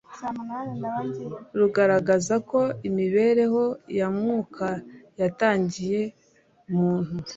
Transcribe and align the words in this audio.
rugaragaza 1.59 2.35
ko 2.49 2.59
imibereho 2.87 3.63
ya 3.97 4.07
Mwuka 4.15 4.67
yatangiye 5.19 6.01
muntu 6.77 7.15